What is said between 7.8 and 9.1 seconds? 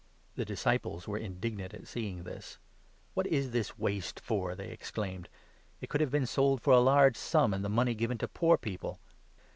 given to poor people."